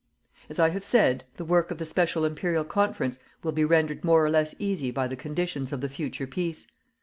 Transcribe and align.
As 0.49 0.57
I 0.57 0.69
have 0.69 0.83
said, 0.83 1.25
the 1.37 1.45
work 1.45 1.69
of 1.69 1.77
the 1.77 1.85
special 1.85 2.25
Imperial 2.25 2.63
Conference 2.63 3.19
will 3.43 3.51
be 3.51 3.63
rendered 3.63 4.03
more 4.03 4.25
or 4.25 4.31
less 4.31 4.55
easy 4.57 4.89
by 4.89 5.05
the 5.07 5.15
conditions 5.15 5.71
of 5.71 5.79
the 5.79 5.89
future 5.89 6.25
peace. 6.25 6.65